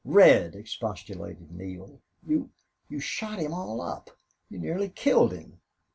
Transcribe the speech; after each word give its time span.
"Red!..." 0.03 0.55
expostulated 0.55 1.51
Neale. 1.51 1.99
"You 2.25 2.49
you 2.89 2.99
shot 2.99 3.37
him 3.37 3.53
all 3.53 3.81
up! 3.81 4.09
You 4.49 4.57
nearly 4.57 4.89
killed 4.89 5.31
him." 5.31 5.59